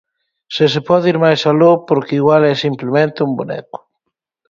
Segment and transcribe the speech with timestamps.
[0.55, 3.79] Se se pode ir máis aló, porque igual é simplemente un boneco.